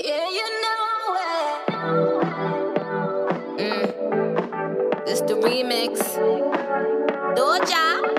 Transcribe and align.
Yeah, 0.00 0.30
you 0.30 0.46
know 0.62 1.16
it. 1.18 1.68
Mm. 3.58 5.04
This 5.04 5.20
the 5.22 5.34
remix. 5.34 5.98
Doja. 7.34 8.17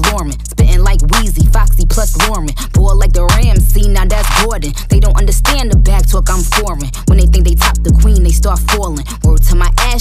Plus. 0.00 0.32
Spitting 0.44 0.82
like 0.82 1.00
Wheezy, 1.12 1.46
Foxy 1.46 1.86
plus 1.86 2.16
Lauren. 2.28 2.48
Boy 2.72 2.94
like 2.94 3.12
the 3.12 3.24
Ramsey, 3.36 3.88
now 3.88 4.04
that's 4.04 4.28
Gordon. 4.44 4.72
They 4.88 5.00
don't 5.00 5.16
understand 5.16 5.72
the 5.72 5.76
back 5.76 6.06
talk, 6.06 6.30
I'm 6.30 6.42
foreign. 6.42 6.90
When 7.06 7.18
they 7.18 7.26
think 7.26 7.46
they 7.46 7.54
top 7.54 7.76
the 7.82 7.92
queen, 8.00 8.22
they 8.22 8.30
start 8.30 8.58
falling. 8.70 9.04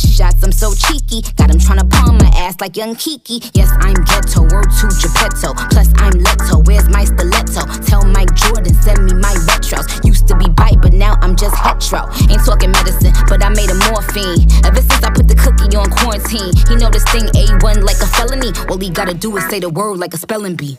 Shots, 0.02 0.44
I'm 0.44 0.52
so 0.52 0.74
cheeky. 0.74 1.22
Got 1.36 1.50
them 1.50 1.60
tryna 1.60 1.90
palm 1.90 2.18
my 2.18 2.32
ass 2.36 2.56
like 2.62 2.78
young 2.78 2.96
Kiki. 2.96 3.42
Yes, 3.54 3.70
I'm 3.80 3.94
ghetto, 4.06 4.44
word 4.44 4.70
to 4.80 4.88
Geppetto. 5.00 5.54
Plus, 5.70 5.90
I'm 5.98 6.14
Leto, 6.14 6.62
where's 6.66 6.90
my 6.90 7.06
stiletto? 7.06 7.66
Tell 7.86 8.04
Mike 8.06 8.34
Jordan, 8.36 8.74
send 8.74 9.06
me 9.06 9.14
my 9.14 9.34
retros. 9.48 9.88
Used 10.06 10.28
to 10.28 10.36
be 10.36 10.48
bite, 10.50 10.82
but 10.82 10.94
now 10.94 11.18
I'm 11.22 11.36
just 11.36 11.56
hetero. 11.56 12.08
Ain't 12.30 12.46
talking 12.46 12.72
medicine, 12.72 13.14
but 13.28 13.44
I 13.44 13.50
made 13.50 13.70
a 13.70 13.76
morphine. 13.90 14.48
Ever 14.66 14.82
since 14.82 15.04
I 15.04 15.12
put 15.12 15.28
the 15.28 15.36
cookie 15.36 15.76
on 15.76 15.90
quarantine, 15.92 16.54
he 16.68 16.76
know 16.76 16.90
this 16.90 17.04
thing 17.12 17.26
A1 17.36 17.84
like 17.84 18.02
a 18.02 18.08
felony. 18.08 18.52
All 18.70 18.78
he 18.78 18.90
gotta 18.90 19.14
do 19.14 19.36
is 19.38 19.48
say 19.50 19.60
the 19.60 19.70
word 19.70 19.98
like 19.98 20.14
a 20.14 20.18
spelling 20.18 20.56
bee. 20.56 20.78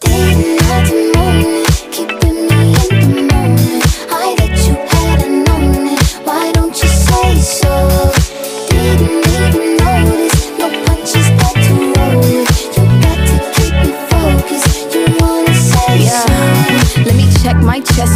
Didn't 1.92 2.21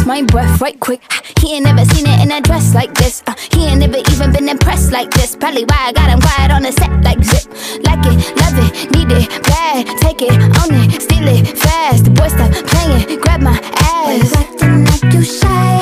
my 0.07 0.21
breath 0.23 0.61
right 0.61 0.79
quick. 0.79 1.01
He 1.39 1.55
ain't 1.55 1.65
never 1.65 1.83
seen 1.93 2.07
it 2.07 2.21
in 2.23 2.31
a 2.31 2.39
dress 2.41 2.73
like 2.73 2.93
this. 2.93 3.21
Uh, 3.27 3.33
he 3.51 3.65
ain't 3.65 3.79
never 3.79 3.97
even 3.97 4.31
been 4.31 4.47
impressed 4.47 4.91
like 4.91 5.11
this. 5.11 5.35
Probably 5.35 5.63
why 5.65 5.77
I 5.87 5.91
got 5.91 6.09
him 6.09 6.21
quiet 6.21 6.51
on 6.51 6.61
the 6.63 6.71
set 6.71 6.91
like 7.03 7.21
zip. 7.23 7.43
Like 7.83 7.99
it, 8.07 8.17
love 8.39 8.57
it, 8.63 8.91
need 8.95 9.11
it, 9.11 9.27
bad. 9.43 9.85
Take 9.99 10.21
it, 10.21 10.31
own 10.31 10.73
it, 10.79 11.01
steal 11.01 11.27
it, 11.27 11.57
fast. 11.57 12.05
The 12.05 12.11
boy 12.11 12.29
stop 12.29 12.51
playing, 12.71 13.19
grab 13.19 13.41
my 13.41 13.59
ass. 13.83 14.33
acting 14.35 14.85
like 14.85 15.13
you 15.13 15.23
shy. 15.23 15.81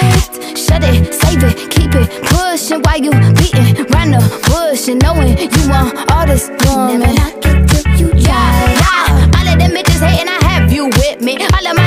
Shut 0.57 0.83
it, 0.83 1.13
save 1.13 1.43
it, 1.43 1.69
keep 1.69 1.93
it 1.93 2.09
pushing 2.25 2.81
while 2.81 2.97
you 2.99 3.11
beating 3.37 3.85
round 3.93 4.13
the 4.15 4.21
bush 4.49 4.87
and 4.87 5.01
knowing 5.03 5.37
you 5.37 5.69
want 5.69 5.93
all 6.11 6.25
this 6.25 6.49
Never 6.49 6.97
woman. 6.97 7.15
knock 7.15 7.45
it 7.45 7.67
till 7.69 7.85
you 8.01 8.07
Yeah, 8.17 8.33
try. 8.33 8.73
yeah. 8.81 9.37
All 9.37 9.47
of 9.53 9.59
them 9.59 9.71
bitches 9.71 10.01
hating, 10.01 10.29
I 10.29 10.39
have 10.49 10.73
you 10.73 10.87
with 10.87 11.21
me. 11.21 11.37
All 11.53 11.67
of 11.67 11.75
my 11.77 11.84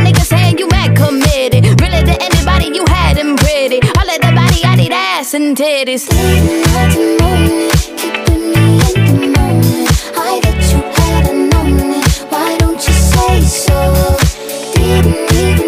had 10.96 11.26
known 11.52 11.92
it. 12.00 12.16
Why 12.30 12.56
don't 12.56 12.80
you 12.88 12.94
say 12.94 13.42
so? 13.42 14.16
Didn't 14.74 15.30
even 15.32 15.67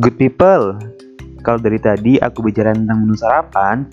Good 0.00 0.16
people, 0.16 0.80
kalau 1.44 1.60
dari 1.60 1.76
tadi 1.76 2.16
aku 2.16 2.40
bicara 2.40 2.72
tentang 2.72 3.04
menu 3.04 3.20
sarapan, 3.20 3.84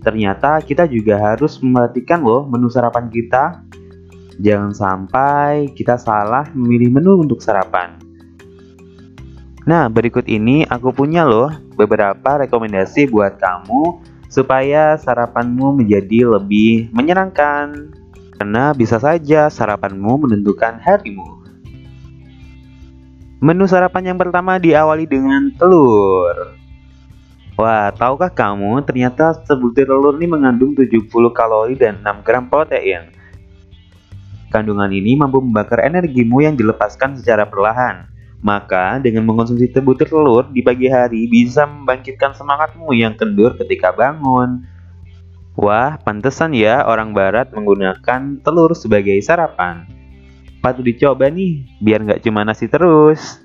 ternyata 0.00 0.64
kita 0.64 0.88
juga 0.88 1.20
harus 1.20 1.60
memperhatikan 1.60 2.24
loh 2.24 2.48
menu 2.48 2.72
sarapan 2.72 3.12
kita. 3.12 3.60
Jangan 4.40 4.72
sampai 4.72 5.68
kita 5.76 6.00
salah 6.00 6.48
memilih 6.56 6.96
menu 6.96 7.20
untuk 7.20 7.44
sarapan. 7.44 8.00
Nah, 9.68 9.92
berikut 9.92 10.24
ini 10.24 10.64
aku 10.64 10.88
punya 10.88 11.28
loh 11.28 11.52
beberapa 11.76 12.48
rekomendasi 12.48 13.12
buat 13.12 13.36
kamu 13.36 14.00
supaya 14.32 14.96
sarapanmu 14.96 15.84
menjadi 15.84 16.32
lebih 16.32 16.88
menyenangkan. 16.96 17.92
Karena 18.40 18.72
bisa 18.72 18.96
saja 18.96 19.52
sarapanmu 19.52 20.16
menentukan 20.24 20.80
harimu. 20.80 21.41
Menu 23.42 23.66
sarapan 23.66 24.14
yang 24.14 24.18
pertama 24.22 24.54
diawali 24.54 25.02
dengan 25.02 25.50
telur. 25.58 26.54
Wah, 27.58 27.90
tahukah 27.90 28.30
kamu 28.30 28.86
ternyata 28.86 29.34
sebutir 29.42 29.90
telur 29.90 30.14
ini 30.14 30.30
mengandung 30.30 30.78
70 30.78 31.10
kalori 31.34 31.74
dan 31.74 31.98
6 32.06 32.22
gram 32.22 32.46
protein. 32.46 33.10
Kandungan 34.46 34.94
ini 34.94 35.18
mampu 35.18 35.42
membakar 35.42 35.82
energimu 35.82 36.38
yang 36.38 36.54
dilepaskan 36.54 37.18
secara 37.18 37.42
perlahan. 37.50 38.06
Maka, 38.46 39.02
dengan 39.02 39.26
mengonsumsi 39.26 39.74
sebutir 39.74 40.06
telur 40.06 40.46
di 40.46 40.62
pagi 40.62 40.86
hari 40.86 41.26
bisa 41.26 41.66
membangkitkan 41.66 42.38
semangatmu 42.38 42.94
yang 42.94 43.18
kendur 43.18 43.58
ketika 43.58 43.90
bangun. 43.90 44.70
Wah, 45.58 45.98
pantesan 45.98 46.54
ya 46.54 46.86
orang 46.86 47.10
barat 47.10 47.50
menggunakan 47.50 48.38
telur 48.46 48.70
sebagai 48.78 49.18
sarapan 49.18 49.91
patut 50.62 50.86
dicoba 50.86 51.26
nih, 51.26 51.66
biar 51.82 52.06
nggak 52.06 52.22
cuma 52.22 52.46
nasi 52.46 52.70
terus. 52.70 53.42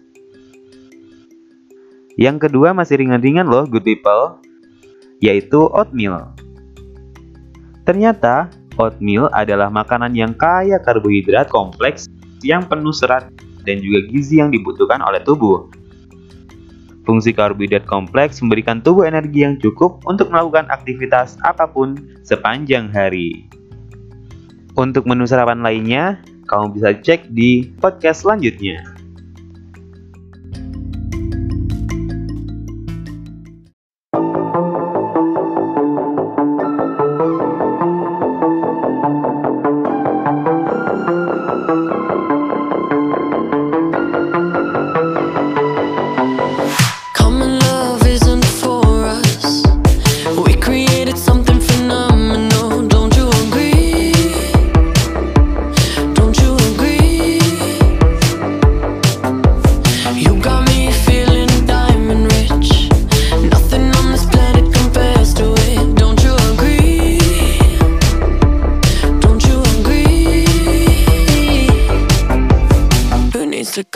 Yang 2.14 2.50
kedua 2.50 2.78
masih 2.78 3.02
ringan-ringan 3.02 3.50
loh 3.50 3.66
good 3.66 3.84
people, 3.84 4.38
yaitu 5.18 5.66
oatmeal. 5.74 6.30
Ternyata 7.90 8.54
oatmeal 8.78 9.34
adalah 9.34 9.74
makanan 9.74 10.14
yang 10.14 10.38
kaya 10.38 10.78
karbohidrat 10.78 11.50
kompleks 11.50 12.06
yang 12.46 12.62
penuh 12.70 12.94
serat 12.94 13.34
dan 13.66 13.82
juga 13.82 14.06
gizi 14.14 14.38
yang 14.38 14.54
dibutuhkan 14.54 15.02
oleh 15.02 15.22
tubuh. 15.26 15.66
Fungsi 17.10 17.32
karbohidrat 17.34 17.88
kompleks 17.88 18.44
memberikan 18.44 18.84
tubuh 18.84 19.08
energi 19.08 19.42
yang 19.42 19.56
cukup 19.58 20.04
untuk 20.06 20.30
melakukan 20.30 20.68
aktivitas 20.70 21.40
apa 21.48 21.66
pun 21.66 21.98
sepanjang 22.22 22.92
hari. 22.92 23.48
Untuk 24.78 25.10
menu 25.10 25.26
sarapan 25.26 25.64
lainnya, 25.64 26.22
kamu 26.48 26.80
bisa 26.80 26.96
cek 26.96 27.28
di 27.30 27.68
podcast 27.78 28.24
selanjutnya. 28.24 28.97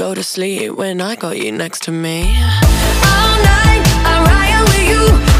go 0.01 0.15
to 0.15 0.23
sleep 0.23 0.71
when 0.71 0.99
I 0.99 1.15
got 1.15 1.37
you 1.37 1.51
next 1.51 1.83
to 1.83 1.91
me. 1.91 2.21
All 2.21 3.35
night, 3.53 3.83
I'm 4.03 4.23
riding 4.25 4.65
with 4.71 4.89
you. 4.89 5.30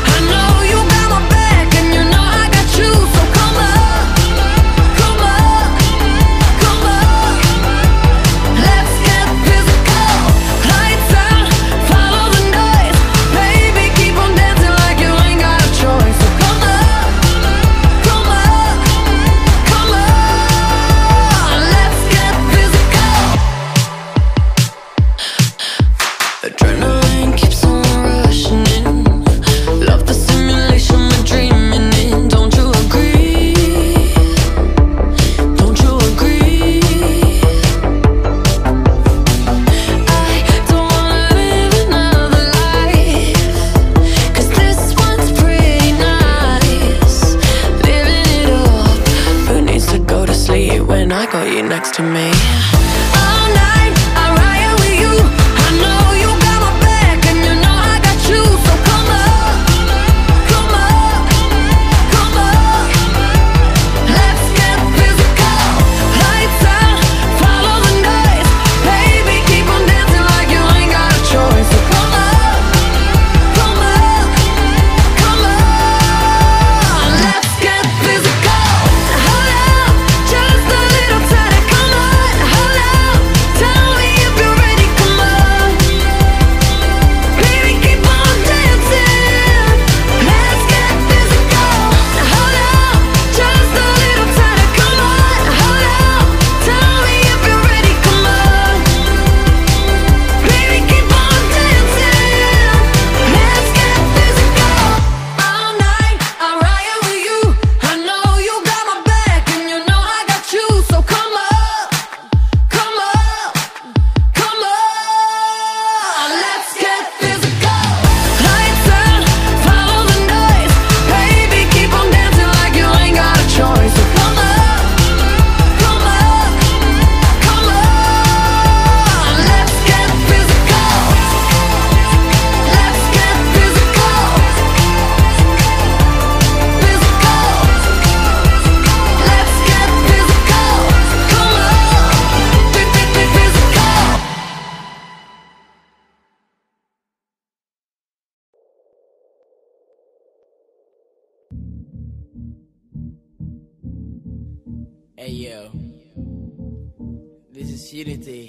virginity. 158.03 158.40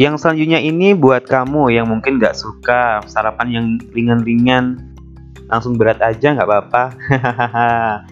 Yang 0.00 0.24
selanjutnya 0.24 0.64
ini 0.64 0.96
buat 0.96 1.28
kamu 1.28 1.76
yang 1.76 1.84
mungkin 1.92 2.16
nggak 2.16 2.32
suka 2.32 3.04
sarapan 3.04 3.48
yang 3.52 3.66
ringan-ringan, 3.92 4.80
langsung 5.52 5.76
berat 5.76 6.00
aja 6.00 6.32
nggak 6.32 6.48
apa-apa. 6.48 6.84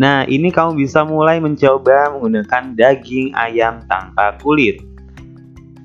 nah, 0.00 0.24
ini 0.24 0.48
kamu 0.48 0.72
bisa 0.72 1.04
mulai 1.04 1.36
mencoba 1.36 2.16
menggunakan 2.16 2.72
daging 2.80 3.36
ayam 3.36 3.84
tanpa 3.92 4.40
kulit. 4.40 4.80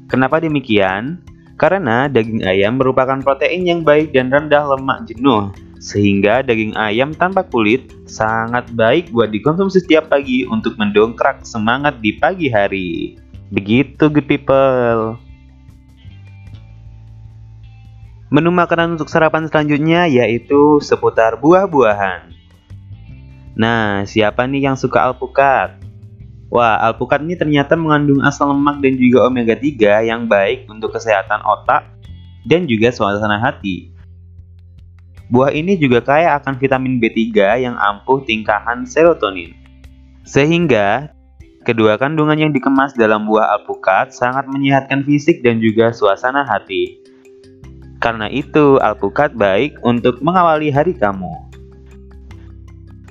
Kenapa 0.07 0.39
demikian? 0.39 1.19
Karena 1.59 2.07
daging 2.07 2.47
ayam 2.47 2.79
merupakan 2.79 3.19
protein 3.19 3.67
yang 3.67 3.83
baik 3.83 4.15
dan 4.15 4.31
rendah 4.31 4.63
lemak 4.63 5.11
jenuh, 5.11 5.51
sehingga 5.83 6.39
daging 6.39 6.71
ayam 6.79 7.11
tanpa 7.11 7.43
kulit 7.51 7.91
sangat 8.07 8.63
baik 8.79 9.11
buat 9.11 9.27
dikonsumsi 9.27 9.83
setiap 9.83 10.07
pagi 10.07 10.47
untuk 10.47 10.79
mendongkrak 10.79 11.43
semangat 11.43 11.99
di 11.99 12.15
pagi 12.15 12.47
hari. 12.47 13.22
Begitu 13.53 14.09
good 14.09 14.25
people. 14.25 15.21
Menu 18.33 18.49
makanan 18.49 18.97
untuk 18.97 19.13
sarapan 19.13 19.45
selanjutnya 19.45 20.09
yaitu 20.09 20.81
seputar 20.81 21.37
buah-buahan. 21.37 22.33
Nah, 23.53 24.09
siapa 24.09 24.49
nih 24.49 24.65
yang 24.65 24.73
suka 24.73 25.05
alpukat? 25.05 25.77
Wah, 26.49 26.81
alpukat 26.81 27.21
ini 27.21 27.37
ternyata 27.37 27.77
mengandung 27.77 28.25
asam 28.25 28.49
lemak 28.49 28.81
dan 28.81 28.97
juga 28.97 29.29
omega 29.29 29.53
3 29.53 30.01
yang 30.09 30.25
baik 30.25 30.65
untuk 30.65 30.97
kesehatan 30.97 31.45
otak 31.45 31.93
dan 32.49 32.65
juga 32.65 32.89
suasana 32.89 33.37
hati. 33.37 33.93
Buah 35.29 35.53
ini 35.53 35.77
juga 35.77 36.01
kaya 36.01 36.33
akan 36.41 36.57
vitamin 36.57 36.97
B3 36.97 37.21
yang 37.61 37.77
ampuh 37.77 38.25
tingkahan 38.25 38.89
serotonin. 38.89 39.53
Sehingga 40.25 41.13
Kedua 41.63 41.95
kandungan 41.95 42.35
yang 42.35 42.51
dikemas 42.51 42.91
dalam 42.99 43.23
buah 43.23 43.55
alpukat 43.55 44.11
sangat 44.11 44.43
menyehatkan 44.51 44.99
fisik 45.07 45.39
dan 45.39 45.63
juga 45.63 45.95
suasana 45.95 46.43
hati. 46.43 46.99
Karena 48.03 48.27
itu, 48.27 48.83
alpukat 48.83 49.31
baik 49.31 49.79
untuk 49.79 50.19
mengawali 50.19 50.67
hari 50.67 50.91
kamu. 50.91 51.31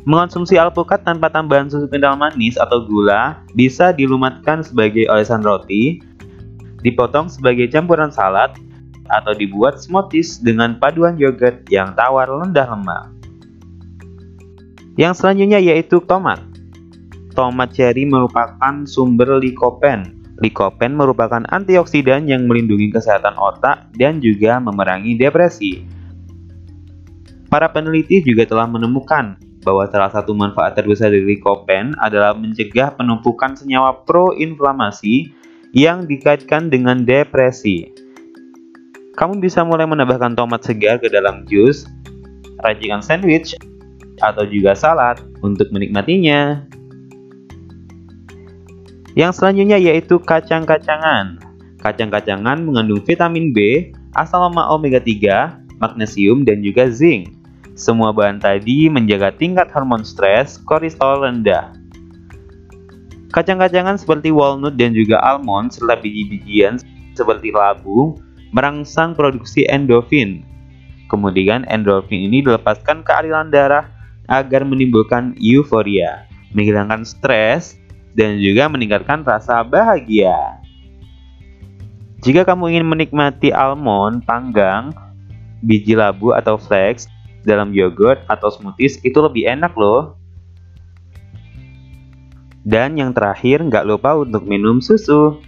Mengonsumsi 0.04 0.60
alpukat 0.60 1.00
tanpa 1.00 1.32
tambahan 1.32 1.72
susu 1.72 1.88
kental 1.88 2.12
manis 2.12 2.60
atau 2.60 2.84
gula 2.84 3.40
bisa 3.56 3.88
dilumatkan 3.88 4.60
sebagai 4.60 5.08
olesan 5.08 5.40
roti, 5.40 6.04
dipotong 6.84 7.32
sebagai 7.32 7.72
campuran 7.72 8.12
salad, 8.12 8.52
atau 9.08 9.32
dibuat 9.32 9.80
smoothies 9.80 10.44
dengan 10.44 10.76
paduan 10.76 11.16
yogurt 11.16 11.64
yang 11.72 11.96
tawar 11.96 12.28
rendah 12.28 12.68
lemak. 12.68 13.08
Yang 15.00 15.24
selanjutnya 15.24 15.56
yaitu 15.56 16.04
tomat. 16.04 16.51
Tomat 17.32 17.72
cherry 17.72 18.04
merupakan 18.04 18.84
sumber 18.84 19.40
likopen. 19.40 20.20
Likopen 20.40 20.96
merupakan 20.96 21.44
antioksidan 21.48 22.28
yang 22.28 22.44
melindungi 22.48 22.92
kesehatan 22.92 23.36
otak 23.36 23.88
dan 23.96 24.20
juga 24.20 24.60
memerangi 24.60 25.16
depresi. 25.16 25.84
Para 27.52 27.68
peneliti 27.68 28.24
juga 28.24 28.48
telah 28.48 28.64
menemukan 28.64 29.36
bahwa 29.62 29.84
salah 29.88 30.10
satu 30.10 30.32
manfaat 30.34 30.74
terbesar 30.74 31.12
dari 31.12 31.36
likopen 31.36 31.94
adalah 32.00 32.34
mencegah 32.34 32.96
penumpukan 32.98 33.54
senyawa 33.54 34.02
proinflamasi 34.08 35.30
yang 35.72 36.04
dikaitkan 36.04 36.68
dengan 36.68 37.06
depresi. 37.06 37.92
Kamu 39.12 39.38
bisa 39.38 39.62
mulai 39.62 39.84
menambahkan 39.84 40.32
tomat 40.32 40.64
segar 40.64 40.96
ke 40.96 41.12
dalam 41.12 41.44
jus, 41.44 41.84
racikan 42.64 43.04
sandwich, 43.04 43.52
atau 44.20 44.44
juga 44.48 44.72
salad 44.72 45.20
untuk 45.44 45.68
menikmatinya. 45.70 46.64
Yang 49.12 49.40
selanjutnya 49.40 49.76
yaitu 49.76 50.16
kacang-kacangan. 50.16 51.36
Kacang-kacangan 51.84 52.64
mengandung 52.64 53.04
vitamin 53.04 53.52
B, 53.52 53.90
asam 54.16 54.48
lemak 54.48 54.70
omega 54.72 55.00
3, 55.02 55.80
magnesium, 55.82 56.48
dan 56.48 56.64
juga 56.64 56.88
zinc. 56.88 57.34
Semua 57.76 58.12
bahan 58.12 58.40
tadi 58.40 58.88
menjaga 58.88 59.32
tingkat 59.32 59.68
hormon 59.72 60.04
stres, 60.04 60.60
kolesterol 60.64 61.24
rendah. 61.28 61.76
Kacang-kacangan 63.32 63.96
seperti 63.96 64.28
walnut 64.28 64.76
dan 64.76 64.92
juga 64.92 65.16
almond 65.24 65.72
serta 65.72 65.96
biji-bijian 65.96 66.76
seperti 67.16 67.48
labu 67.48 68.20
merangsang 68.52 69.16
produksi 69.16 69.64
endorfin. 69.72 70.44
Kemudian 71.08 71.64
endorfin 71.68 72.28
ini 72.28 72.44
dilepaskan 72.44 73.00
ke 73.00 73.12
aliran 73.12 73.48
darah 73.48 73.88
agar 74.28 74.68
menimbulkan 74.68 75.32
euforia, 75.40 76.28
menghilangkan 76.52 77.08
stres, 77.08 77.80
dan 78.12 78.40
juga 78.40 78.68
meningkatkan 78.68 79.24
rasa 79.24 79.64
bahagia. 79.64 80.60
Jika 82.22 82.46
kamu 82.46 82.76
ingin 82.76 82.86
menikmati 82.86 83.50
almond 83.50 84.22
panggang, 84.22 84.94
biji 85.66 85.98
labu 85.98 86.30
atau 86.30 86.54
flax 86.54 87.10
dalam 87.42 87.74
yogurt 87.74 88.22
atau 88.30 88.50
smoothies 88.50 89.02
itu 89.02 89.18
lebih 89.18 89.50
enak 89.50 89.74
loh. 89.74 90.14
Dan 92.62 92.94
yang 92.94 93.10
terakhir 93.10 93.58
nggak 93.66 93.82
lupa 93.90 94.14
untuk 94.14 94.46
minum 94.46 94.78
susu. 94.78 95.42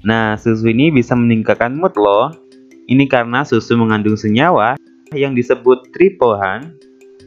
Nah, 0.00 0.40
susu 0.40 0.72
ini 0.72 0.88
bisa 0.88 1.12
meningkatkan 1.12 1.76
mood 1.76 1.92
loh. 2.00 2.32
Ini 2.88 3.04
karena 3.04 3.44
susu 3.44 3.76
mengandung 3.76 4.16
senyawa 4.16 4.80
yang 5.12 5.36
disebut 5.36 5.92
tripohan 5.92 6.72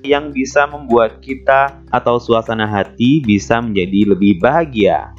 yang 0.04 0.36
bisa 0.36 0.68
membuat 0.68 1.24
kita 1.24 1.80
atau 1.90 2.20
suasana 2.20 2.68
hati 2.68 3.24
bisa 3.24 3.64
menjadi 3.64 4.14
lebih 4.14 4.44
bahagia. 4.44 5.16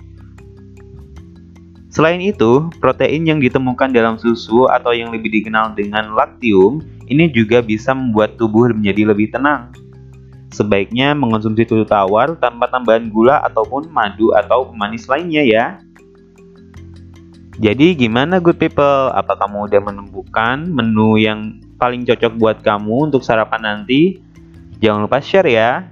Selain 1.88 2.18
itu, 2.18 2.68
protein 2.82 3.24
yang 3.24 3.38
ditemukan 3.40 3.94
dalam 3.94 4.20
susu 4.20 4.66
atau 4.66 4.90
yang 4.92 5.14
lebih 5.14 5.30
dikenal 5.30 5.78
dengan 5.78 6.12
laktium 6.12 6.82
ini 7.06 7.30
juga 7.30 7.62
bisa 7.62 7.94
membuat 7.94 8.34
tubuh 8.34 8.66
menjadi 8.74 9.14
lebih 9.14 9.30
tenang. 9.30 9.70
Sebaiknya 10.50 11.14
mengonsumsi 11.14 11.66
susu 11.66 11.86
tawar 11.86 12.34
tanpa 12.38 12.66
tambahan 12.70 13.10
gula 13.10 13.42
ataupun 13.46 13.90
madu 13.94 14.34
atau 14.34 14.70
pemanis 14.70 15.06
lainnya 15.06 15.42
ya. 15.46 15.66
Jadi 17.62 17.94
gimana 17.94 18.42
good 18.42 18.58
people? 18.58 19.14
Apa 19.14 19.38
kamu 19.38 19.70
udah 19.70 19.80
menemukan 19.86 20.66
menu 20.66 21.14
yang 21.22 21.62
paling 21.78 22.02
cocok 22.02 22.34
buat 22.42 22.58
kamu 22.66 23.10
untuk 23.10 23.22
sarapan 23.22 23.62
nanti? 23.62 24.23
Jangan 24.84 25.08
lupa 25.08 25.16
share 25.24 25.48
ya. 25.48 25.88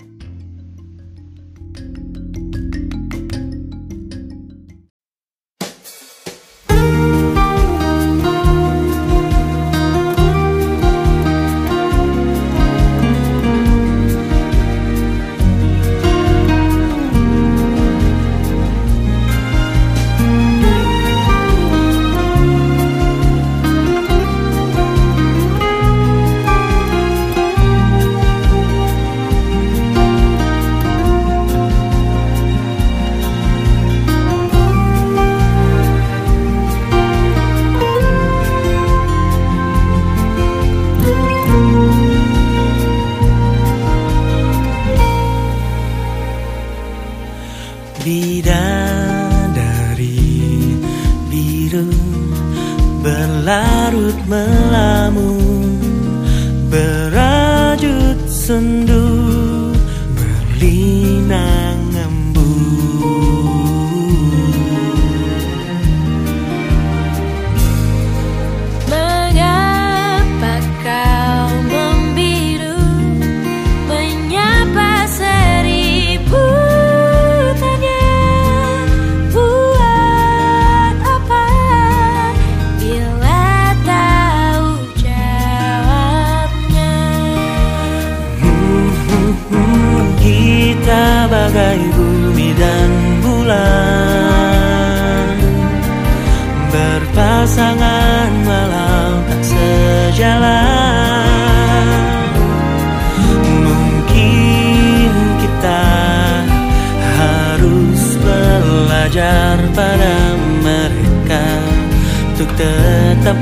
Untuk 112.63 113.39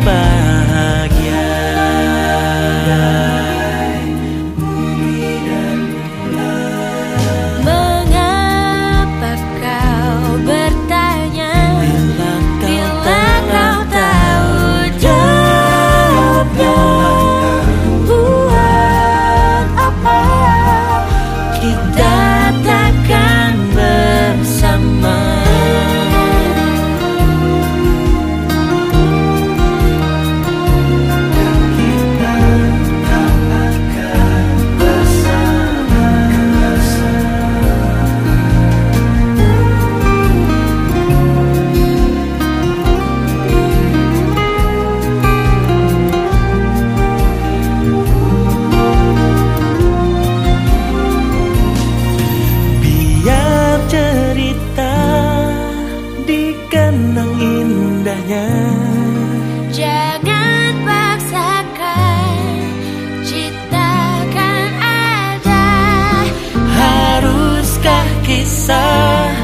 kisah 68.71 69.35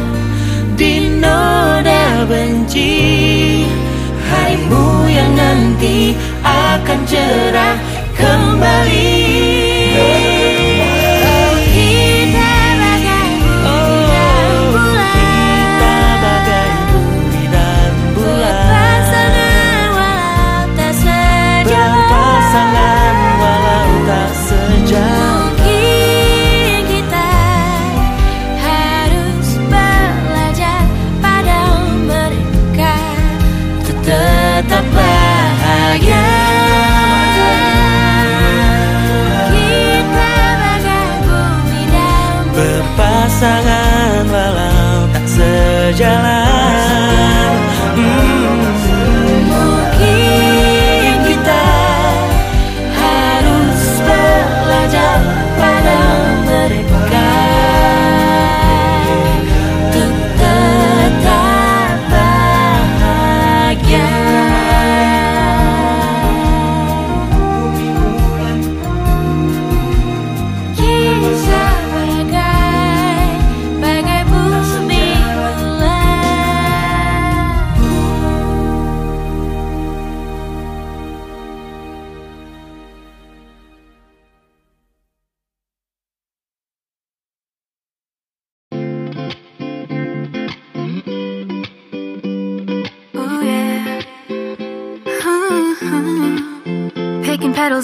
dinoda 0.78 2.22
benci 2.30 2.94
Harimu 4.30 5.10
yang 5.10 5.32
nanti 5.34 6.14
akan 6.46 7.00
cerah 7.10 7.74
kembali 8.14 9.15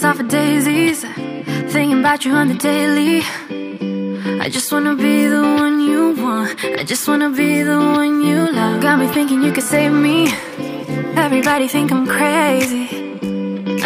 petals 0.02 0.04
off 0.04 0.20
of 0.20 0.28
daisies. 0.28 1.04
Thinking 1.72 2.00
about 2.00 2.24
you 2.24 2.32
on 2.32 2.48
the 2.48 2.54
daily. 2.54 3.22
I 4.40 4.48
just 4.48 4.72
wanna 4.72 4.94
be 4.94 5.26
the 5.26 5.42
one 5.42 5.80
you 5.80 6.14
want. 6.22 6.64
I 6.80 6.84
just 6.84 7.08
wanna 7.08 7.30
be 7.30 7.62
the 7.62 7.78
one 7.78 8.22
you 8.22 8.38
love. 8.52 8.82
Got 8.82 8.98
me 8.98 9.06
thinking 9.08 9.42
you 9.42 9.52
could 9.52 9.64
save 9.64 9.92
me. 9.92 10.32
Everybody 11.16 11.68
think 11.68 11.92
I'm 11.92 12.06
crazy. 12.06 12.86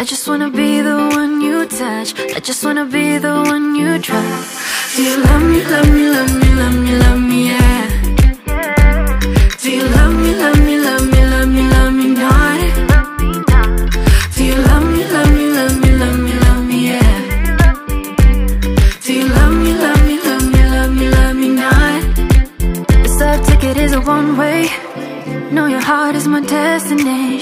I 0.00 0.04
just 0.04 0.26
wanna 0.28 0.50
be 0.50 0.80
the 0.80 0.96
one 1.18 1.40
you 1.40 1.66
touch. 1.66 2.08
I 2.36 2.40
just 2.40 2.64
wanna 2.64 2.86
be 2.86 3.18
the 3.18 3.34
one 3.52 3.74
you 3.74 3.98
trust. 3.98 4.96
Do 4.96 5.02
you 5.02 5.16
love 5.26 5.42
me, 5.50 5.58
love 5.72 5.90
me, 5.96 6.04
love 6.16 6.32
me, 6.40 6.48
love 6.60 6.76
me, 6.84 6.92
love 7.04 7.20
me, 7.30 7.40
yeah? 7.50 7.85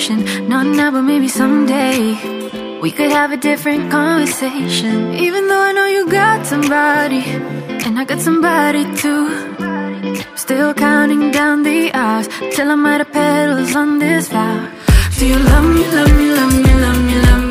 Destination. 0.08 0.48
Not 0.48 0.66
now, 0.66 0.90
but 0.90 1.02
maybe 1.02 1.28
someday. 1.28 2.80
We 2.80 2.90
could 2.90 3.10
have 3.10 3.32
a 3.32 3.36
different 3.36 3.90
conversation. 3.90 5.14
Even 5.14 5.48
though 5.48 5.60
I 5.60 5.72
know 5.72 5.86
you 5.86 6.10
got 6.10 6.46
somebody, 6.46 7.22
and 7.84 7.98
I 7.98 8.04
got 8.04 8.20
somebody 8.20 8.84
too. 8.96 9.28
Still 10.36 10.74
counting 10.74 11.30
down 11.30 11.62
the 11.62 11.92
hours 11.94 12.28
till 12.54 12.70
I'm 12.70 12.86
out 12.86 13.00
of 13.00 13.10
petals 13.12 13.74
on 13.74 13.98
this 13.98 14.28
flower. 14.28 14.70
Do 15.18 15.26
you 15.26 15.38
love 15.38 15.64
me, 15.74 15.84
love 15.96 16.12
me, 16.18 16.26
love 16.38 16.52
me, 16.52 16.74
love 16.84 17.04
me, 17.06 17.14
love 17.26 17.42
me, 17.42 17.43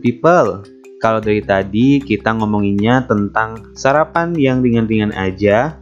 People, 0.00 0.64
kalau 1.00 1.20
dari 1.20 1.44
tadi 1.44 2.00
kita 2.00 2.32
ngomonginnya 2.32 3.04
tentang 3.04 3.76
sarapan 3.76 4.32
yang 4.32 4.64
ringan-ringan 4.64 5.12
aja. 5.12 5.76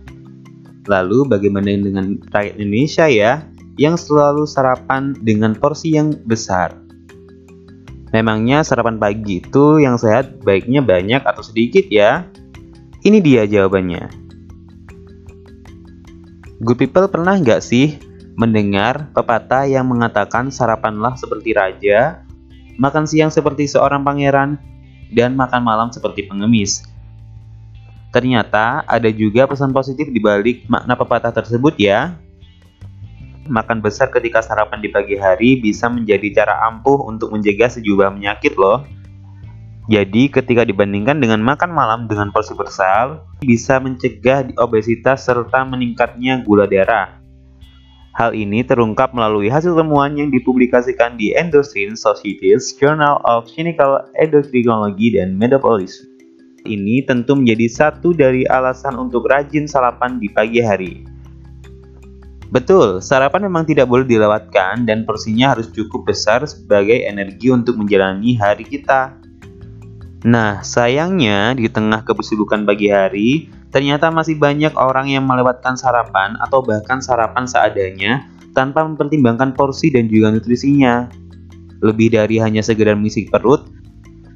Lalu 0.90 1.26
bagaimana 1.30 1.70
dengan 1.70 2.18
rakyat 2.26 2.58
Indonesia 2.58 3.06
ya, 3.06 3.46
yang 3.78 3.94
selalu 3.94 4.42
sarapan 4.42 5.14
dengan 5.22 5.54
porsi 5.54 5.94
yang 5.94 6.18
besar? 6.26 6.74
Memangnya 8.10 8.66
sarapan 8.66 8.98
pagi 8.98 9.38
itu 9.38 9.78
yang 9.78 10.00
sehat 10.00 10.42
baiknya 10.42 10.82
banyak 10.82 11.22
atau 11.22 11.44
sedikit 11.44 11.86
ya? 11.86 12.26
Ini 13.06 13.22
dia 13.22 13.46
jawabannya. 13.46 14.10
Good 16.58 16.78
people 16.78 17.06
pernah 17.06 17.38
nggak 17.38 17.62
sih 17.62 18.02
mendengar 18.34 19.14
pepatah 19.14 19.66
yang 19.66 19.86
mengatakan 19.86 20.50
sarapanlah 20.50 21.14
seperti 21.14 21.54
raja, 21.54 22.26
makan 22.78 23.04
siang 23.04 23.28
seperti 23.28 23.66
seorang 23.66 24.06
pangeran, 24.06 24.56
dan 25.12 25.34
makan 25.34 25.60
malam 25.66 25.88
seperti 25.90 26.24
pengemis. 26.24 26.86
Ternyata 28.08 28.88
ada 28.88 29.10
juga 29.12 29.44
pesan 29.44 29.74
positif 29.74 30.08
di 30.08 30.16
balik 30.16 30.64
makna 30.64 30.96
pepatah 30.96 31.34
tersebut 31.34 31.76
ya. 31.76 32.16
Makan 33.48 33.80
besar 33.80 34.08
ketika 34.12 34.40
sarapan 34.40 34.80
di 34.80 34.88
pagi 34.88 35.16
hari 35.16 35.60
bisa 35.60 35.88
menjadi 35.88 36.44
cara 36.44 36.68
ampuh 36.68 37.04
untuk 37.08 37.32
mencegah 37.32 37.68
sejumlah 37.68 38.16
penyakit 38.16 38.56
loh. 38.56 38.84
Jadi 39.88 40.28
ketika 40.28 40.68
dibandingkan 40.68 41.16
dengan 41.16 41.40
makan 41.40 41.72
malam 41.72 42.04
dengan 42.04 42.28
porsi 42.28 42.52
besar, 42.52 43.24
bisa 43.40 43.80
mencegah 43.80 44.52
obesitas 44.60 45.24
serta 45.24 45.64
meningkatnya 45.64 46.44
gula 46.44 46.68
darah. 46.68 47.17
Hal 48.18 48.34
ini 48.34 48.66
terungkap 48.66 49.14
melalui 49.14 49.46
hasil 49.46 49.78
temuan 49.78 50.18
yang 50.18 50.34
dipublikasikan 50.34 51.14
di 51.14 51.38
Endocrine 51.38 51.94
Society's 51.94 52.74
Journal 52.74 53.22
of 53.22 53.46
Clinical 53.46 54.10
Endocrinology 54.18 55.14
dan 55.14 55.38
Metabolism. 55.38 56.10
Ini 56.66 57.06
tentu 57.06 57.38
menjadi 57.38 57.70
satu 57.70 58.10
dari 58.10 58.42
alasan 58.50 58.98
untuk 58.98 59.30
rajin 59.30 59.70
sarapan 59.70 60.18
di 60.18 60.26
pagi 60.34 60.58
hari. 60.58 61.06
Betul, 62.50 62.98
sarapan 62.98 63.46
memang 63.46 63.62
tidak 63.70 63.86
boleh 63.86 64.02
dilewatkan 64.02 64.82
dan 64.82 65.06
porsinya 65.06 65.54
harus 65.54 65.70
cukup 65.70 66.10
besar 66.10 66.42
sebagai 66.42 66.98
energi 67.06 67.54
untuk 67.54 67.78
menjalani 67.78 68.34
hari 68.34 68.66
kita. 68.66 69.14
Nah, 70.26 70.66
sayangnya 70.66 71.54
di 71.54 71.70
tengah 71.70 72.02
kesibukan 72.02 72.66
pagi 72.66 72.90
hari, 72.90 73.46
ternyata 73.68 74.08
masih 74.08 74.40
banyak 74.40 74.72
orang 74.76 75.12
yang 75.12 75.28
melewatkan 75.28 75.76
sarapan 75.76 76.36
atau 76.40 76.64
bahkan 76.64 77.04
sarapan 77.04 77.44
seadanya 77.44 78.24
tanpa 78.56 78.82
mempertimbangkan 78.84 79.52
porsi 79.54 79.92
dan 79.92 80.08
juga 80.08 80.32
nutrisinya. 80.32 81.08
Lebih 81.78 82.18
dari 82.18 82.42
hanya 82.42 82.58
sekedar 82.58 82.98
mengisi 82.98 83.30
perut, 83.30 83.70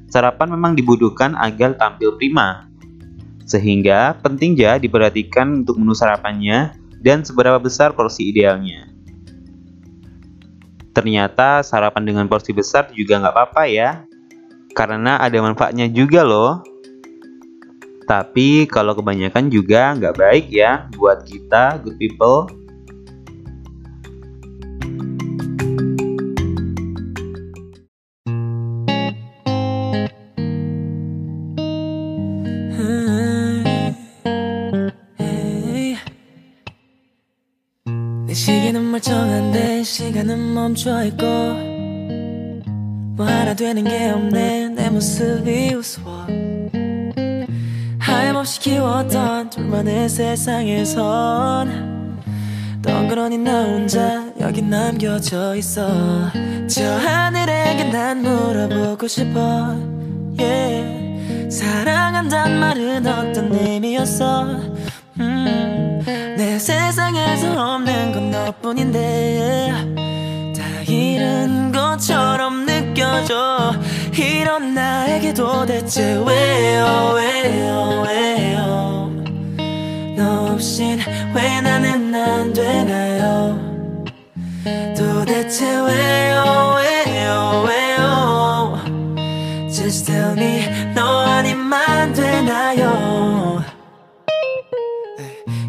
sarapan 0.07 0.55
memang 0.55 0.79
dibutuhkan 0.79 1.35
agar 1.35 1.75
tampil 1.75 2.15
prima. 2.15 2.71
Sehingga 3.43 4.15
penting 4.23 4.55
ya 4.55 4.79
diperhatikan 4.79 5.65
untuk 5.65 5.75
menu 5.75 5.91
sarapannya 5.91 6.71
dan 7.03 7.27
seberapa 7.27 7.59
besar 7.59 7.91
porsi 7.91 8.31
idealnya. 8.31 8.87
Ternyata 10.95 11.65
sarapan 11.65 12.07
dengan 12.07 12.25
porsi 12.31 12.55
besar 12.55 12.93
juga 12.95 13.19
nggak 13.19 13.33
apa-apa 13.35 13.63
ya, 13.67 14.07
karena 14.71 15.19
ada 15.19 15.35
manfaatnya 15.43 15.91
juga 15.91 16.23
loh. 16.23 16.63
Tapi 18.08 18.64
kalau 18.64 18.96
kebanyakan 18.96 19.52
juga 19.52 19.92
nggak 19.92 20.16
baik 20.16 20.46
ya 20.48 20.88
buat 20.96 21.28
kita 21.28 21.76
good 21.84 22.00
people. 22.00 22.48
내 38.28 38.34
시계는 38.34 38.90
멀쩡한데 38.90 39.82
시간은 39.82 40.54
멈춰있고 40.54 41.24
뭐 43.16 43.26
하나 43.26 43.54
되는 43.54 43.84
게 43.84 44.10
없네 44.10 44.68
내 44.68 44.90
모습이 44.90 45.74
우스워 45.74 46.26
하염없이 48.33 48.59
키웠던 48.61 49.51
둘만의 49.51 50.09
세상에선 50.09 51.61
덩그러니 52.81 53.37
나 53.37 53.63
혼자 53.63 54.25
여기 54.39 54.63
남겨져 54.63 55.55
있어. 55.55 56.31
저 56.67 56.83
하늘에게 56.83 57.85
난 57.91 58.23
물어보고 58.23 59.07
싶어. 59.07 59.77
Yeah. 60.39 61.51
사랑한단 61.51 62.59
말은 62.59 63.05
어떤 63.05 63.53
의미였어? 63.53 64.45
음, 65.19 66.03
내 66.35 66.57
세상에서 66.57 67.75
없는 67.75 68.11
건 68.13 68.31
너뿐인데 68.31 69.71
다 70.57 70.63
잃은 70.91 71.71
것처럼 71.71 72.65
느껴져 72.65 73.73
이런 74.17 74.73
나에게 74.73 75.33
도대체 75.33 76.13
왜요 76.25 77.13
왜요 77.15 78.03
왜요? 78.05 79.11
너 80.15 80.53
없인 80.53 80.99
왜 81.33 81.61
나는 81.61 82.13
안 82.13 82.53
되나요? 82.53 83.59
도대체 84.95 85.65
왜요 85.65 86.75
왜요 86.77 87.65
왜요? 87.67 88.77
Just 89.69 90.05
tell 90.05 90.37
me 90.37 90.93
너 90.93 91.21
아니면 91.21 92.13
되나요? 92.13 93.63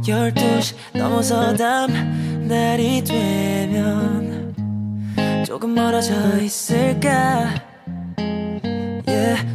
12시 0.06 0.74
넘어서 0.92 1.54
다음 1.56 2.46
날이 2.46 3.02
되면 3.02 4.54
조금 5.46 5.74
멀어져 5.74 6.38
있을까 6.38 7.73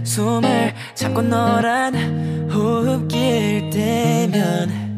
숨을 0.03 0.73
참고 0.95 1.21
너란 1.21 2.49
호흡길 2.51 3.69
때면 3.69 4.89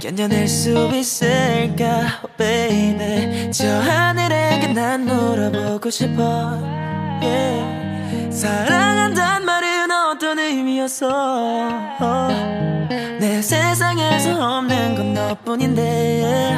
견뎌낼 0.00 0.46
수 0.48 0.70
있을까 0.94 2.20
oh, 2.22 2.36
baby 2.36 3.50
저 3.50 3.66
하늘에게 3.66 4.68
난 4.72 5.04
물어보고 5.04 5.90
싶어 5.90 6.58
yeah. 7.22 8.30
사랑한단 8.30 9.44
말은 9.44 9.90
어떤 9.90 10.38
의미였어 10.38 11.98
내 13.18 13.42
세상에서 13.42 14.58
없는 14.58 14.94
건 14.94 15.14
너뿐인데 15.14 16.54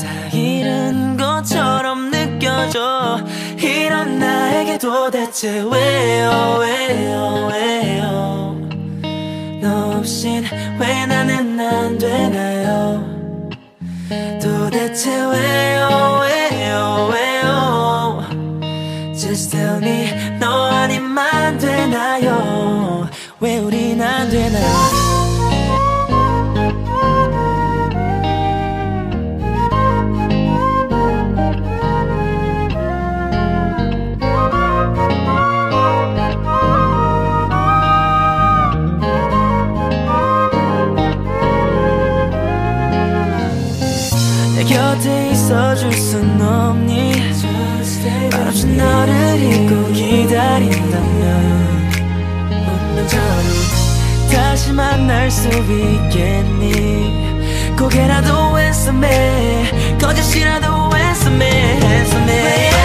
다 0.00 0.36
잃은 0.36 1.17
것처럼 1.48 2.10
느껴져. 2.10 3.18
이런 3.56 4.18
나에게 4.18 4.78
도대체 4.78 5.60
왜요 5.60 6.58
왜요 6.60 7.48
왜요? 7.50 8.56
너 9.62 9.98
없인 9.98 10.44
왜 10.78 11.06
나는 11.06 11.58
안 11.58 11.98
되나요? 11.98 13.04
도대체 14.40 15.10
왜요 15.10 16.20
왜요 16.22 17.10
왜요 17.12 17.27
만날 54.78 55.28
수 55.28 55.48
있겠니? 55.48 57.36
고개라도 57.76 58.60
했음에 58.60 59.98
거짓이라도 60.00 60.96
했음에 60.96 61.46
했음에 61.82 62.77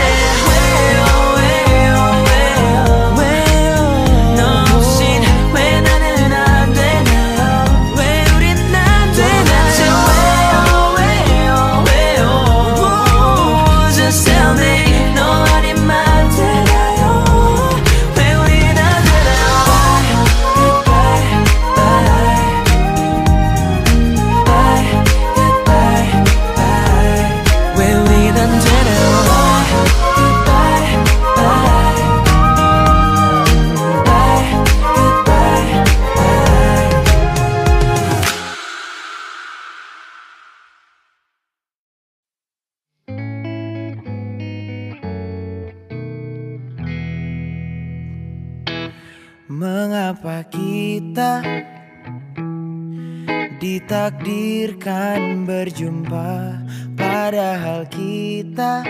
ditakdirkan 54.84 55.48
berjumpa 55.48 56.60
Padahal 57.00 57.88
kita 57.88 58.84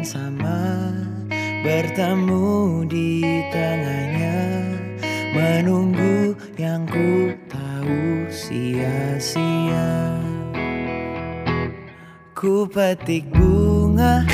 sama 0.00 0.96
bertemu 1.60 2.88
di 2.88 3.20
tengahnya 3.52 4.40
Menunggu 5.36 6.32
yang 6.56 6.88
ku 6.88 7.36
tahu 7.52 8.28
sia-sia. 8.32 9.92
Ku 12.32 12.64
petik 12.68 13.28
bunga 13.28 14.24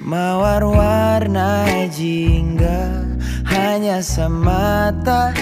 Mawar 0.00 0.64
warna 1.20 1.84
jingga 1.92 3.04
Hanya 3.44 4.00
semata. 4.00 5.36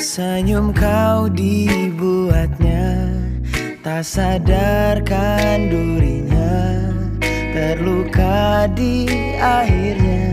Senyum 0.00 0.72
kau 0.72 1.28
dibuatnya 1.28 3.12
Tak 3.84 4.00
sadarkan 4.00 5.68
durinya 5.68 6.56
Terluka 7.52 8.64
di 8.72 9.04
akhirnya 9.36 10.32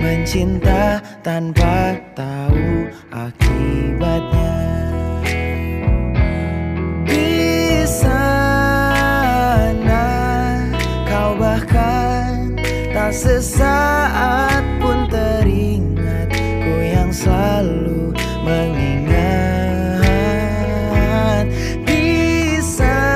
Mencinta 0.00 1.04
tanpa 1.20 2.00
tahu 2.16 2.88
akibatnya 3.12 4.53
sesaat 13.14 14.82
pun 14.82 15.06
teringat 15.06 16.34
ku 16.34 16.74
yang 16.82 17.14
selalu 17.14 18.10
mengingat. 18.42 20.02
Di 21.86 22.58
sana 22.58 23.14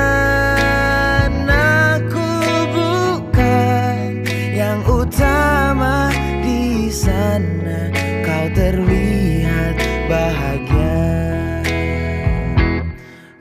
ku 2.07 2.31
bukan 2.71 4.23
yang 4.55 4.79
utama 4.87 6.07
di 6.47 6.87
sana 6.87 7.91
kau 8.23 8.47
terlihat 8.55 9.75
bahagia. 10.07 11.59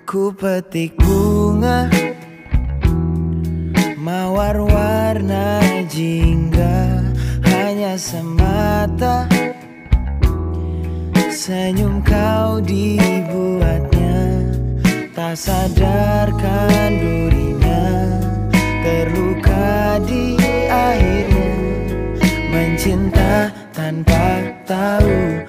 Ku 0.03 0.35
petik 0.35 0.99
bunga 0.99 1.87
Mawar 4.01 4.57
warna 4.65 5.59
Hanya 5.89 6.38
semata. 7.99 9.27
Senyum 11.35 11.99
kau 12.07 12.63
dibuatnya. 12.63 14.47
Tak 15.19 15.35
sadarkan 15.35 16.91
durinya 17.03 17.85
Terluka 18.87 19.99
di 20.07 20.39
akhirnya. 20.71 21.51
Mencinta 22.55 23.51
tanpa 23.75 24.47
tahu 24.63 25.43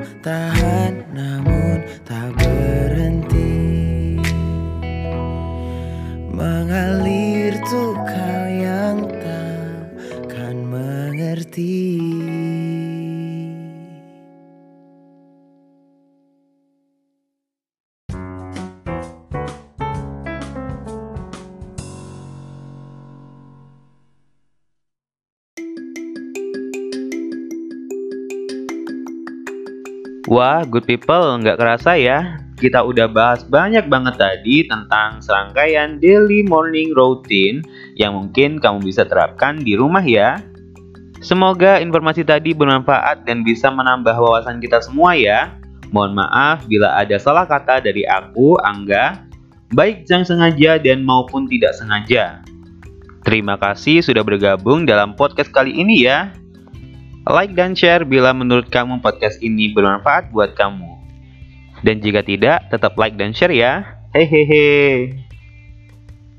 Coba 0.00 0.06
ku 0.56 0.69
Wah, 30.30 30.62
good 30.62 30.86
people, 30.86 31.42
nggak 31.42 31.58
kerasa 31.58 31.98
ya. 31.98 32.38
Kita 32.54 32.86
udah 32.86 33.10
bahas 33.10 33.42
banyak 33.42 33.90
banget 33.90 34.14
tadi 34.14 34.62
tentang 34.62 35.18
serangkaian 35.18 35.98
daily 35.98 36.46
morning 36.46 36.94
routine 36.94 37.66
yang 37.98 38.14
mungkin 38.14 38.62
kamu 38.62 38.78
bisa 38.78 39.02
terapkan 39.02 39.58
di 39.58 39.74
rumah 39.74 40.06
ya. 40.06 40.38
Semoga 41.18 41.82
informasi 41.82 42.22
tadi 42.22 42.54
bermanfaat 42.54 43.26
dan 43.26 43.42
bisa 43.42 43.74
menambah 43.74 44.14
wawasan 44.14 44.62
kita 44.62 44.78
semua 44.78 45.18
ya. 45.18 45.50
Mohon 45.90 46.22
maaf 46.22 46.62
bila 46.70 46.94
ada 46.94 47.18
salah 47.18 47.42
kata 47.42 47.82
dari 47.82 48.06
aku, 48.06 48.54
Angga, 48.62 49.26
baik 49.74 50.06
yang 50.06 50.22
sengaja 50.22 50.78
dan 50.78 51.02
maupun 51.02 51.50
tidak 51.50 51.74
sengaja. 51.74 52.38
Terima 53.26 53.58
kasih 53.58 53.98
sudah 53.98 54.22
bergabung 54.22 54.86
dalam 54.86 55.18
podcast 55.18 55.50
kali 55.50 55.74
ini 55.74 56.06
ya. 56.06 56.30
Like 57.28 57.52
dan 57.52 57.76
share 57.76 58.08
bila 58.08 58.32
menurut 58.32 58.72
kamu 58.72 59.04
podcast 59.04 59.44
ini 59.44 59.76
bermanfaat 59.76 60.32
buat 60.32 60.56
kamu. 60.56 60.88
Dan 61.84 62.00
jika 62.00 62.24
tidak, 62.24 62.68
tetap 62.72 62.96
like 62.96 63.16
dan 63.20 63.36
share 63.36 63.52
ya. 63.52 63.84
Hehehe. 64.16 65.12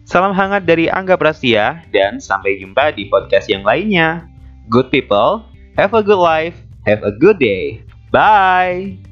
Salam 0.06 0.36
hangat 0.36 0.68
dari 0.68 0.92
Angga 0.92 1.16
Prastia 1.16 1.86
dan 1.94 2.20
sampai 2.20 2.60
jumpa 2.60 2.92
di 2.98 3.08
podcast 3.08 3.48
yang 3.48 3.64
lainnya. 3.64 4.28
Good 4.68 4.92
people, 4.92 5.46
have 5.80 5.94
a 5.96 6.04
good 6.04 6.20
life, 6.20 6.58
have 6.84 7.06
a 7.06 7.14
good 7.14 7.40
day. 7.40 7.86
Bye. 8.12 9.11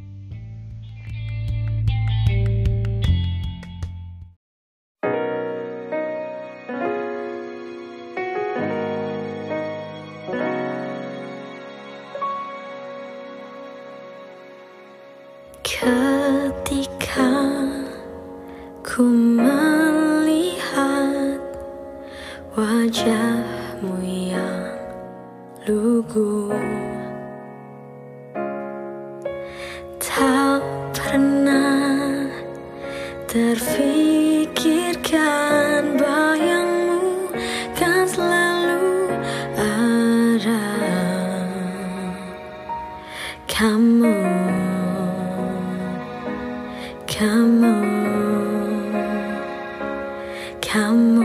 Kamu 50.70 51.19